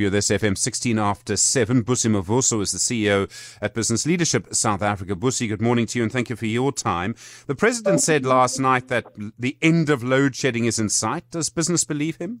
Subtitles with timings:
[0.00, 1.84] View this FM 16 after 7.
[1.84, 3.28] Busi Mavuso is the CEO
[3.60, 5.14] at Business Leadership South Africa.
[5.14, 7.14] Busi, good morning to you and thank you for your time.
[7.46, 9.04] The president said last night that
[9.38, 11.30] the end of load shedding is in sight.
[11.30, 12.40] Does business believe him?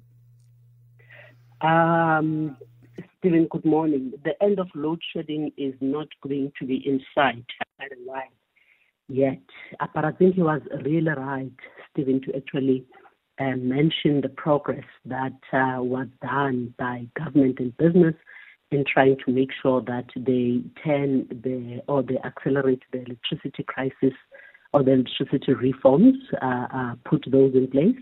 [1.60, 2.56] Um,
[3.18, 4.14] Stephen, good morning.
[4.24, 7.44] The end of load shedding is not going to be in sight
[8.06, 8.22] while
[9.06, 9.42] yet.
[9.94, 11.52] But I think he was really right,
[11.92, 12.86] Stephen, to actually
[13.40, 18.14] uh, mention the progress that uh, was done by government and business
[18.70, 24.14] in trying to make sure that they turn the or they accelerate the electricity crisis
[24.72, 27.96] or the electricity reforms, uh, uh put those in place.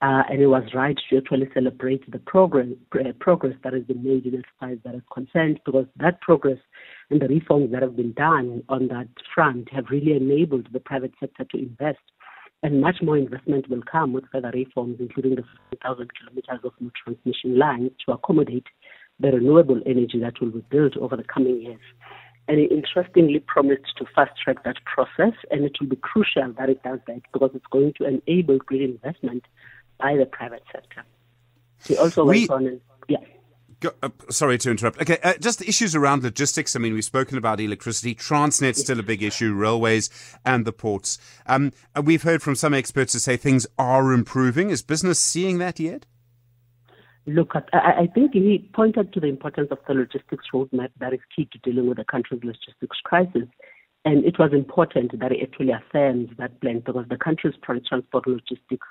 [0.00, 2.68] Uh, and it was right to actually celebrate the progress,
[3.18, 6.58] progress that has been made in as far as that is concerned, because that progress
[7.10, 11.12] and the reforms that have been done on that front have really enabled the private
[11.18, 11.98] sector to invest
[12.62, 15.44] and much more investment will come with further reforms, including the
[15.82, 18.66] 1,000 kilometers of new transmission lines to accommodate
[19.20, 21.80] the renewable energy that will be built over the coming years.
[22.48, 26.70] And it interestingly promised to fast track that process, and it will be crucial that
[26.70, 29.44] it does that because it's going to enable green investment
[29.98, 31.04] by the private sector.
[31.84, 33.18] He also we, went on and, yeah.
[33.80, 35.00] Go, uh, sorry to interrupt.
[35.00, 36.74] Okay, uh, just the issues around logistics.
[36.74, 38.12] I mean, we've spoken about electricity.
[38.12, 40.10] Transnet's still a big issue, railways
[40.44, 41.18] and the ports.
[41.46, 44.70] Um, we've heard from some experts to say things are improving.
[44.70, 46.06] Is business seeing that yet?
[47.26, 51.20] Look, I, I think he pointed to the importance of the logistics roadmap that is
[51.34, 53.48] key to dealing with the country's logistics crisis.
[54.04, 58.86] And it was important that it actually affirms that plan because the country's transport logistics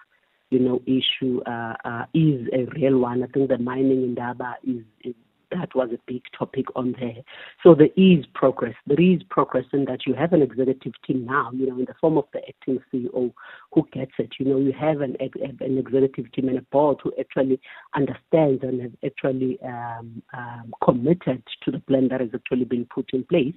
[0.50, 3.24] you know, issue uh, uh, is a real one.
[3.24, 5.16] I think the mining Indaba is, is
[5.52, 7.24] that was a big topic on there.
[7.64, 8.76] So there is progress.
[8.86, 11.94] There is progress in that you have an executive team now, you know, in the
[12.00, 13.34] form of the acting CEO
[13.74, 14.32] who gets it.
[14.40, 17.60] You know, you have an, an executive team and a board who actually
[17.96, 23.10] understands and has actually um, um, committed to the plan that has actually been put
[23.14, 23.56] in place.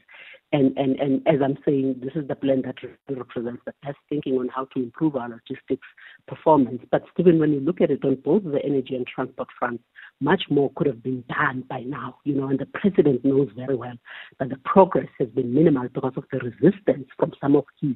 [0.53, 2.75] And, and, and as I'm saying, this is the plan that
[3.09, 5.87] represents the best thinking on how to improve our logistics
[6.27, 6.83] performance.
[6.91, 9.85] But Stephen, when you look at it on both the energy and transport fronts,
[10.21, 13.77] much more could have been done by now, you know, and the president knows very
[13.77, 13.95] well
[14.41, 17.95] that the progress has been minimal because of the resistance from some of his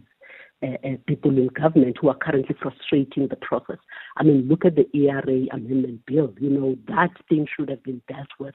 [0.63, 3.79] uh, uh, people in government who are currently frustrating the process.
[4.17, 6.33] I mean, look at the ERA amendment bill.
[6.39, 8.55] You know, that thing should have been dealt with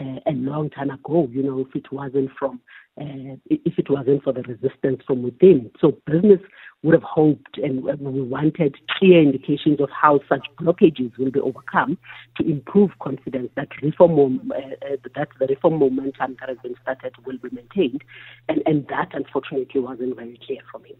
[0.00, 2.60] uh, a long time ago, you know, if it wasn't from,
[3.00, 5.70] uh, if it wasn't for the resistance from within.
[5.80, 6.40] So business
[6.82, 11.96] would have hoped and we wanted clear indications of how such blockages will be overcome
[12.36, 17.14] to improve confidence that reform, uh, uh, that the reform momentum that has been started
[17.24, 18.02] will be maintained.
[18.48, 20.96] And, and that unfortunately wasn't very clear from him.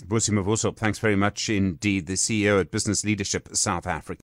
[0.00, 4.22] Busi Mavuso, thanks very much indeed, the CEO at Business Leadership South Africa.